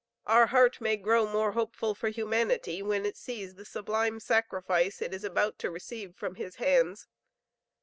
[0.25, 5.13] Our heart may grow more hopeful for humanity when it sees the sublime sacrifice it
[5.13, 7.05] is about to receive from his hands.